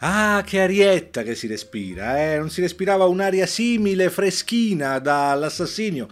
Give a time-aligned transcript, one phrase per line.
[0.00, 2.38] Ah, che arietta che si respira, eh?
[2.38, 6.08] Non si respirava un'aria simile, freschina, dall'assassinio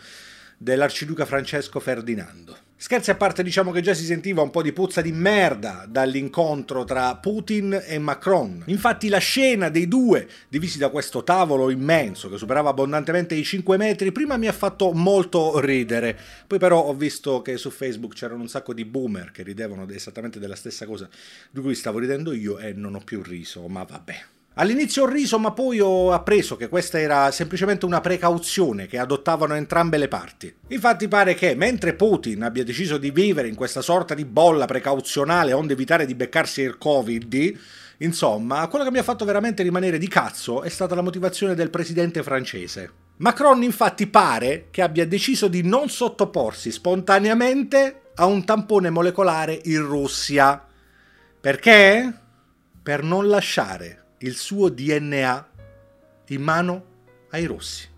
[0.59, 2.66] dell'arciduca Francesco Ferdinando.
[2.79, 6.85] Scherzi a parte, diciamo che già si sentiva un po' di puzza di merda dall'incontro
[6.85, 8.65] tra Putin e Macron.
[8.67, 13.79] Infatti la scena dei due divisi da questo tavolo immenso che superava abbondantemente i 5
[13.79, 16.19] metri prima mi ha fatto molto ridere.
[16.47, 20.39] Poi però ho visto che su Facebook c'erano un sacco di boomer che ridevano esattamente
[20.39, 21.09] della stessa cosa
[21.51, 24.36] di cui stavo ridendo io e non ho più riso, ma vabbè.
[24.59, 29.55] All'inizio ho riso, ma poi ho appreso che questa era semplicemente una precauzione che adottavano
[29.55, 30.55] entrambe le parti.
[30.69, 35.53] Infatti pare che, mentre Putin abbia deciso di vivere in questa sorta di bolla precauzionale
[35.53, 37.59] onde evitare di beccarsi il Covid,
[37.99, 41.69] insomma, quello che mi ha fatto veramente rimanere di cazzo è stata la motivazione del
[41.69, 42.91] presidente francese.
[43.19, 49.83] Macron infatti pare che abbia deciso di non sottoporsi spontaneamente a un tampone molecolare in
[49.85, 50.65] Russia.
[51.39, 52.11] Perché?
[52.83, 55.49] Per non lasciare il suo DNA
[56.29, 56.85] in mano
[57.31, 57.89] ai rossi.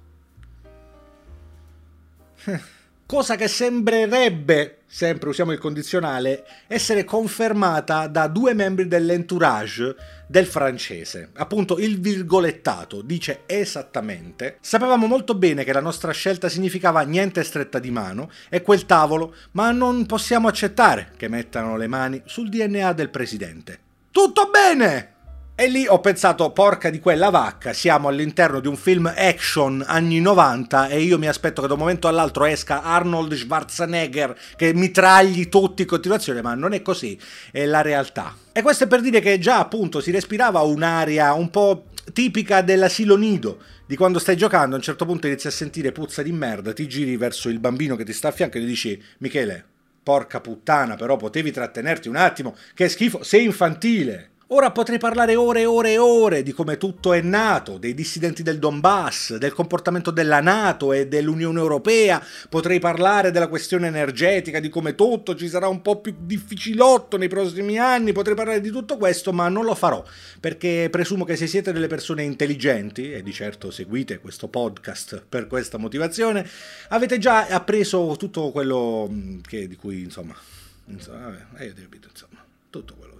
[3.06, 11.30] Cosa che sembrerebbe, sempre usiamo il condizionale, essere confermata da due membri dell'entourage del francese.
[11.36, 17.78] Appunto, il virgolettato dice esattamente: Sapevamo molto bene che la nostra scelta significava niente stretta
[17.78, 22.92] di mano e quel tavolo, ma non possiamo accettare che mettano le mani sul DNA
[22.92, 23.78] del presidente.
[24.10, 25.16] Tutto bene!
[25.60, 30.20] E lì ho pensato, porca di quella vacca, siamo all'interno di un film action anni
[30.20, 35.48] 90 e io mi aspetto che da un momento all'altro esca Arnold Schwarzenegger che mitragli
[35.48, 37.18] tutti in continuazione, ma non è così,
[37.50, 38.36] è la realtà.
[38.52, 43.16] E questo è per dire che già appunto si respirava un'aria un po' tipica dell'asilo
[43.16, 46.72] nido, di quando stai giocando a un certo punto inizi a sentire puzza di merda,
[46.72, 49.64] ti giri verso il bambino che ti sta a fianco e gli dici Michele,
[50.04, 54.36] porca puttana, però potevi trattenerti un attimo, che schifo, sei infantile.
[54.50, 58.42] Ora potrei parlare ore e ore e ore di come tutto è nato, dei dissidenti
[58.42, 64.70] del Donbass, del comportamento della Nato e dell'Unione Europea, potrei parlare della questione energetica, di
[64.70, 68.96] come tutto ci sarà un po' più difficilotto nei prossimi anni, potrei parlare di tutto
[68.96, 70.02] questo, ma non lo farò,
[70.40, 75.46] perché presumo che se siete delle persone intelligenti, e di certo seguite questo podcast per
[75.46, 76.48] questa motivazione,
[76.88, 80.34] avete già appreso tutto quello mm, che, di cui, insomma,
[80.86, 83.17] insomma, vabbè, io capito, insomma, tutto quello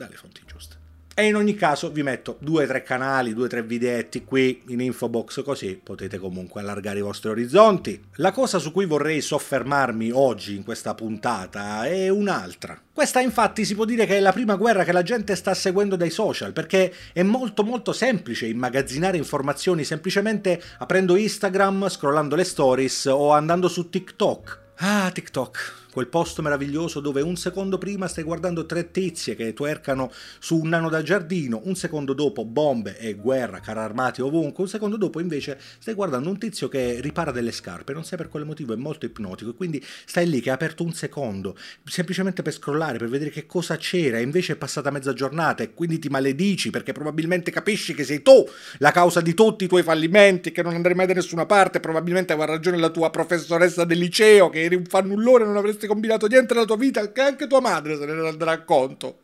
[0.00, 0.76] dalle fonti giuste.
[1.12, 4.62] E in ogni caso vi metto due o tre canali, due o tre videetti qui
[4.68, 8.02] in info box così potete comunque allargare i vostri orizzonti.
[8.14, 12.80] La cosa su cui vorrei soffermarmi oggi in questa puntata è un'altra.
[12.90, 15.96] Questa infatti si può dire che è la prima guerra che la gente sta seguendo
[15.96, 23.04] dai social perché è molto molto semplice immagazzinare informazioni semplicemente aprendo Instagram, scrollando le stories
[23.06, 24.58] o andando su TikTok.
[24.76, 30.10] Ah, TikTok quel posto meraviglioso dove un secondo prima stai guardando tre tizie che twercano
[30.38, 34.68] su un nano da giardino, un secondo dopo bombe e guerra, carri armati ovunque, un
[34.68, 38.44] secondo dopo invece stai guardando un tizio che ripara delle scarpe, non sai per quale
[38.44, 39.50] motivo, è molto ipnotico.
[39.50, 43.46] E quindi stai lì che ha aperto un secondo, semplicemente per scrollare, per vedere che
[43.46, 47.94] cosa c'era e invece è passata mezza giornata e quindi ti maledici perché probabilmente capisci
[47.94, 48.46] che sei tu
[48.78, 52.32] la causa di tutti i tuoi fallimenti, che non andrai mai da nessuna parte, probabilmente
[52.32, 55.86] aveva ragione la tua professoressa del liceo, che eri un fannullone e non avresti avresti
[55.86, 59.22] combinato niente nella tua vita, che anche tua madre se ne renderà conto.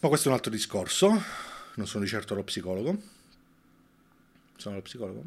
[0.00, 1.22] Ma questo è un altro discorso.
[1.74, 2.96] Non sono di certo lo psicologo.
[4.56, 5.22] Sono lo psicologo?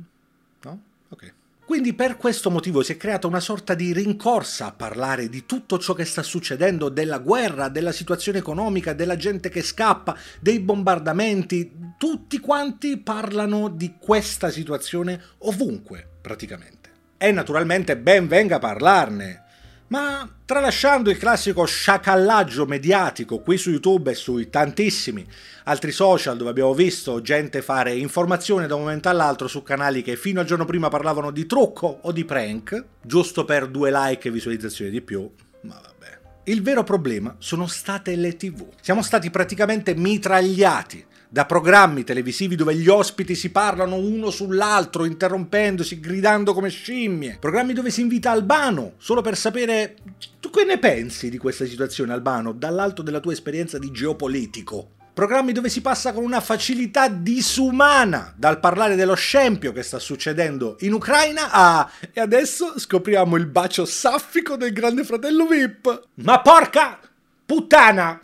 [0.61, 0.81] No?
[1.09, 1.33] Ok.
[1.65, 5.79] Quindi per questo motivo si è creata una sorta di rincorsa a parlare di tutto
[5.79, 11.93] ciò che sta succedendo, della guerra, della situazione economica, della gente che scappa, dei bombardamenti.
[11.97, 16.91] Tutti quanti parlano di questa situazione ovunque, praticamente.
[17.17, 19.44] E naturalmente ben venga a parlarne,
[19.95, 25.25] ma tralasciando il classico sciacallaggio mediatico qui su YouTube e sui tantissimi
[25.63, 30.17] altri social dove abbiamo visto gente fare informazione da un momento all'altro su canali che
[30.17, 34.31] fino al giorno prima parlavano di trucco o di prank, giusto per due like e
[34.31, 36.19] visualizzazioni di più, ma vabbè.
[36.43, 38.67] Il vero problema sono state le tv.
[38.81, 41.05] Siamo stati praticamente mitragliati
[41.35, 47.73] da programmi televisivi dove gli ospiti si parlano uno sull'altro, interrompendosi, gridando come scimmie, programmi
[47.73, 49.97] dove si invita Albano solo per sapere
[50.39, 54.91] tu che ne pensi di questa situazione Albano dall'alto della tua esperienza di geopolitico.
[55.13, 60.77] Programmi dove si passa con una facilità disumana dal parlare dello scempio che sta succedendo
[60.79, 66.01] in Ucraina a e adesso scopriamo il bacio saffico del grande fratello VIP.
[66.13, 66.97] Ma porca
[67.45, 68.21] puttana!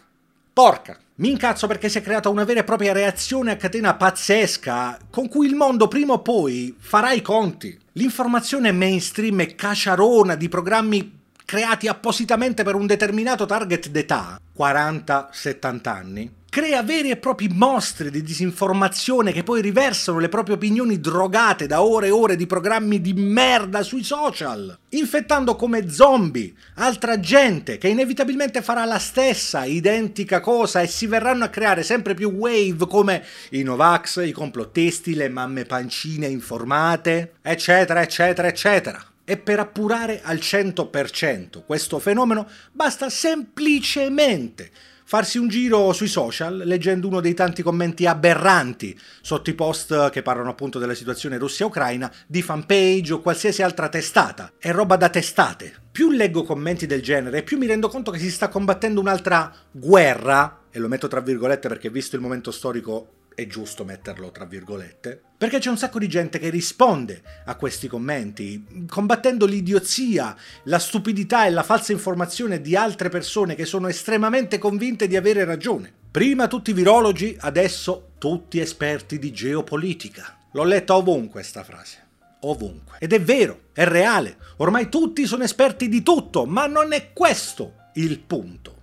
[0.54, 0.98] Porca!
[1.22, 5.30] Mi incazzo perché si è creata una vera e propria reazione a catena pazzesca con
[5.30, 7.78] cui il mondo prima o poi farà i conti.
[7.92, 16.32] L'informazione mainstream e caciarona di programmi creati appositamente per un determinato target d'età, 40-70 anni,
[16.52, 21.82] crea veri e propri mostri di disinformazione che poi riversano le proprie opinioni drogate da
[21.82, 27.88] ore e ore di programmi di merda sui social, infettando come zombie altra gente che
[27.88, 33.26] inevitabilmente farà la stessa identica cosa e si verranno a creare sempre più wave come
[33.52, 39.02] i Novax, i complottisti, le mamme pancine informate, eccetera, eccetera, eccetera.
[39.24, 44.70] E per appurare al 100% questo fenomeno basta semplicemente
[45.12, 50.22] farsi un giro sui social leggendo uno dei tanti commenti aberranti sotto i post che
[50.22, 54.54] parlano appunto della situazione Russia-Ucraina di fanpage o qualsiasi altra testata.
[54.58, 55.74] È roba da testate.
[55.92, 60.62] Più leggo commenti del genere, più mi rendo conto che si sta combattendo un'altra guerra,
[60.72, 65.22] e lo metto tra virgolette perché visto il momento storico è giusto metterlo tra virgolette,
[65.38, 71.46] perché c'è un sacco di gente che risponde a questi commenti, combattendo l'idiozia, la stupidità
[71.46, 75.92] e la falsa informazione di altre persone che sono estremamente convinte di avere ragione.
[76.12, 80.38] Prima tutti virologi, adesso tutti esperti di geopolitica.
[80.52, 82.08] L'ho letta ovunque questa frase.
[82.42, 82.98] Ovunque.
[83.00, 84.38] Ed è vero, è reale.
[84.58, 88.81] Ormai tutti sono esperti di tutto, ma non è questo il punto.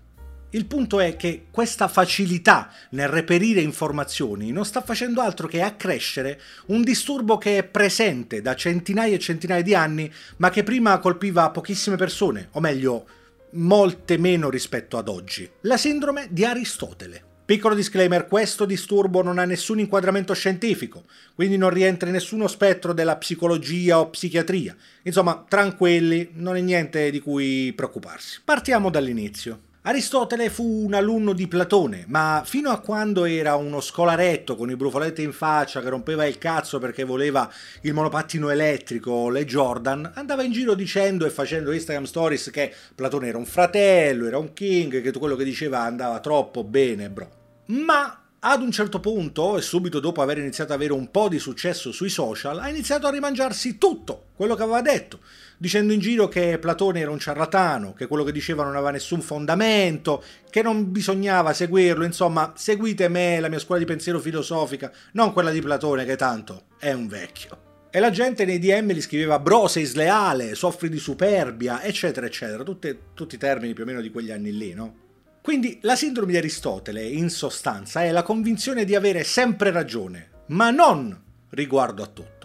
[0.51, 6.41] Il punto è che questa facilità nel reperire informazioni non sta facendo altro che accrescere
[6.67, 11.51] un disturbo che è presente da centinaia e centinaia di anni, ma che prima colpiva
[11.51, 13.07] pochissime persone, o meglio,
[13.53, 15.47] molte meno rispetto ad oggi.
[15.63, 17.25] La sindrome di Aristotele.
[17.45, 21.05] Piccolo disclaimer, questo disturbo non ha nessun inquadramento scientifico,
[21.35, 24.75] quindi non rientra in nessuno spettro della psicologia o psichiatria.
[25.03, 28.41] Insomma, tranquilli, non è niente di cui preoccuparsi.
[28.43, 29.67] Partiamo dall'inizio.
[29.89, 34.77] Aristotele fu un alunno di Platone, ma fino a quando era uno scolaretto con i
[34.77, 37.51] brufoletti in faccia che rompeva il cazzo perché voleva
[37.81, 43.29] il monopattino elettrico le Jordan, andava in giro dicendo e facendo Instagram stories che Platone
[43.29, 47.31] era un fratello, era un king, che tutto quello che diceva andava troppo bene, bro.
[47.69, 51.39] Ma ad un certo punto, e subito dopo aver iniziato ad avere un po' di
[51.39, 55.19] successo sui social, ha iniziato a rimangiarsi tutto quello che aveva detto
[55.59, 59.21] dicendo in giro che Platone era un ciarlatano, che quello che diceva non aveva nessun
[59.21, 65.33] fondamento, che non bisognava seguirlo, insomma, seguite me, la mia scuola di pensiero filosofica, non
[65.33, 67.67] quella di Platone che tanto è un vecchio.
[67.91, 72.63] E la gente nei DM gli scriveva bro sei sleale, soffri di superbia, eccetera, eccetera,
[72.63, 75.07] Tutte, tutti i termini più o meno di quegli anni lì, no?
[75.49, 80.69] Quindi la sindrome di Aristotele, in sostanza, è la convinzione di avere sempre ragione, ma
[80.69, 81.19] non
[81.49, 82.37] riguardo a tutto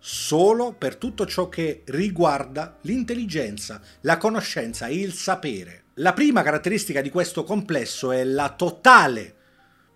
[0.00, 5.84] solo per tutto ciò che riguarda l'intelligenza, la conoscenza e il sapere.
[5.94, 9.34] La prima caratteristica di questo complesso è la totale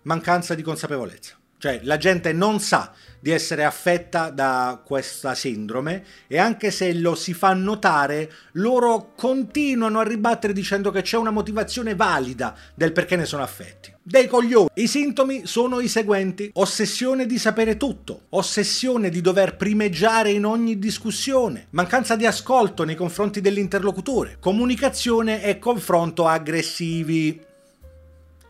[0.03, 1.37] mancanza di consapevolezza.
[1.65, 7.15] Cioè la gente non sa di essere affetta da questa sindrome e anche se lo
[7.15, 13.15] si fa notare, loro continuano a ribattere dicendo che c'è una motivazione valida del perché
[13.15, 13.91] ne sono affetti.
[13.99, 14.69] Dei coglioni.
[14.75, 16.51] I sintomi sono i seguenti.
[16.53, 22.93] Ossessione di sapere tutto, ossessione di dover primeggiare in ogni discussione, mancanza di ascolto nei
[22.93, 27.53] confronti dell'interlocutore, comunicazione e confronto aggressivi.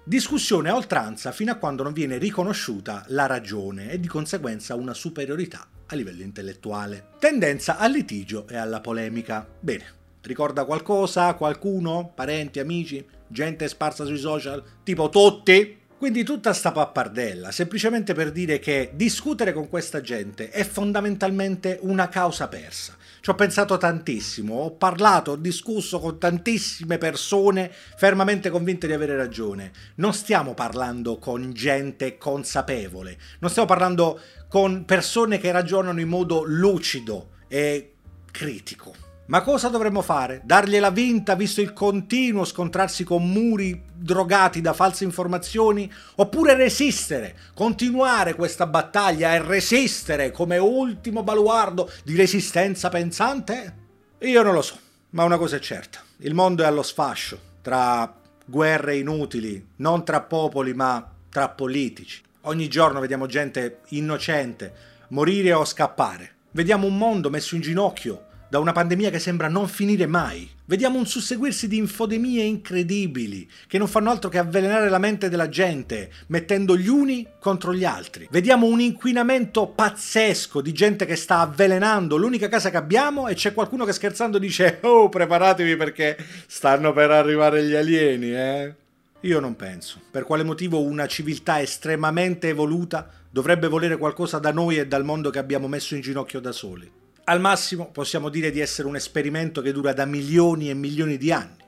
[0.07, 4.94] Discussione a oltranza fino a quando non viene riconosciuta la ragione e di conseguenza una
[4.94, 7.07] superiorità a livello intellettuale.
[7.18, 9.48] Tendenza al litigio e alla polemica.
[9.60, 9.84] Bene,
[10.22, 11.34] ricorda qualcosa?
[11.34, 12.12] Qualcuno?
[12.13, 13.04] Parenti, amici?
[13.28, 14.63] Gente sparsa sui social?
[14.84, 15.75] Tipo tutti?
[15.98, 22.10] Quindi tutta sta pappardella, semplicemente per dire che discutere con questa gente è fondamentalmente una
[22.10, 22.98] causa persa.
[23.22, 29.16] Ci ho pensato tantissimo, ho parlato, ho discusso con tantissime persone fermamente convinte di avere
[29.16, 29.72] ragione.
[29.96, 36.44] Non stiamo parlando con gente consapevole, non stiamo parlando con persone che ragionano in modo
[36.44, 37.94] lucido e
[38.30, 39.05] critico.
[39.27, 40.41] Ma cosa dovremmo fare?
[40.44, 45.91] Dargliela vinta visto il continuo scontrarsi con muri drogati da false informazioni?
[46.17, 47.36] Oppure resistere?
[47.55, 53.75] Continuare questa battaglia e resistere come ultimo baluardo di resistenza pensante?
[54.20, 54.77] Io non lo so,
[55.12, 56.01] ma una cosa è certa.
[56.17, 58.13] Il mondo è allo sfascio, tra
[58.46, 62.22] guerre inutili, non tra popoli ma tra politici.
[62.41, 64.74] Ogni giorno vediamo gente innocente
[65.10, 66.34] morire o scappare.
[66.51, 70.50] Vediamo un mondo messo in ginocchio da una pandemia che sembra non finire mai.
[70.64, 75.50] Vediamo un susseguirsi di infodemie incredibili, che non fanno altro che avvelenare la mente della
[75.50, 78.30] gente, mettendo gli uni contro gli altri.
[78.32, 83.54] Vediamo un inquinamento pazzesco di gente che sta avvelenando l'unica casa che abbiamo e c'è
[83.54, 86.16] qualcuno che scherzando dice «Oh, preparatevi perché
[86.48, 88.76] stanno per arrivare gli alieni, eh?»
[89.20, 90.00] Io non penso.
[90.10, 95.30] Per quale motivo una civiltà estremamente evoluta dovrebbe volere qualcosa da noi e dal mondo
[95.30, 97.04] che abbiamo messo in ginocchio da soli?
[97.27, 101.32] Al massimo possiamo dire di essere un esperimento che dura da milioni e milioni di
[101.32, 101.63] anni,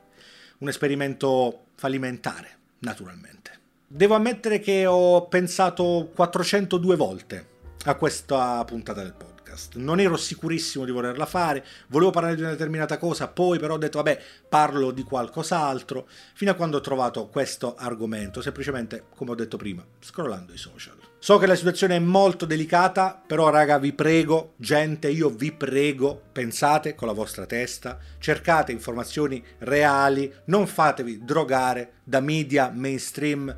[0.59, 3.59] un esperimento fallimentare, naturalmente.
[3.87, 7.47] Devo ammettere che ho pensato 402 volte
[7.85, 9.77] a questa puntata del podcast.
[9.77, 13.79] Non ero sicurissimo di volerla fare, volevo parlare di una determinata cosa, poi però ho
[13.79, 19.35] detto vabbè parlo di qualcos'altro, fino a quando ho trovato questo argomento, semplicemente come ho
[19.35, 21.06] detto prima, scrollando i social.
[21.27, 26.21] So che la situazione è molto delicata, però raga vi prego, gente, io vi prego,
[26.31, 33.53] pensate con la vostra testa, cercate informazioni reali, non fatevi drogare da media mainstream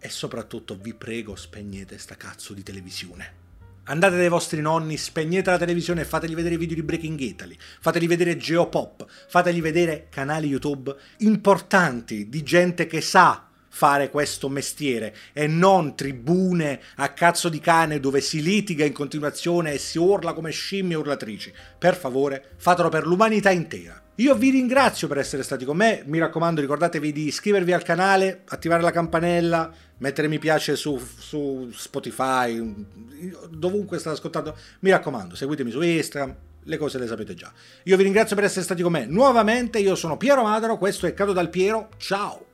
[0.00, 3.34] e soprattutto vi prego spegnete sta cazzo di televisione.
[3.84, 8.08] Andate dai vostri nonni, spegnete la televisione e fateli vedere video di Breaking Italy, fateli
[8.08, 15.46] vedere Geopop, fateli vedere canali YouTube importanti di gente che sa fare questo mestiere e
[15.46, 20.50] non tribune a cazzo di cane dove si litiga in continuazione e si urla come
[20.50, 21.52] scimmie urlatrici.
[21.78, 24.00] Per favore, fatelo per l'umanità intera.
[24.16, 28.42] Io vi ringrazio per essere stati con me, mi raccomando ricordatevi di iscrivervi al canale,
[28.48, 32.62] attivare la campanella, mettere mi piace su, su Spotify,
[33.48, 37.50] dovunque state ascoltando, mi raccomando seguitemi su Instagram, le cose le sapete già.
[37.84, 41.14] Io vi ringrazio per essere stati con me nuovamente, io sono Piero Madaro, questo è
[41.14, 42.51] Cado dal Piero, ciao!